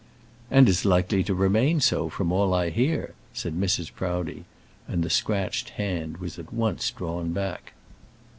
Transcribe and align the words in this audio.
"And 0.49 0.67
is 0.67 0.83
likely 0.83 1.23
to 1.25 1.35
remain 1.35 1.79
so, 1.79 2.09
from 2.09 2.31
all 2.31 2.55
I 2.55 2.71
hear," 2.71 3.13
said 3.35 3.53
Mrs. 3.53 3.93
Proudie, 3.93 4.45
and 4.87 5.03
the 5.03 5.11
scratched 5.11 5.69
hand 5.77 6.17
was 6.17 6.39
at 6.39 6.51
once 6.51 6.89
drawn 6.89 7.33
back. 7.33 7.73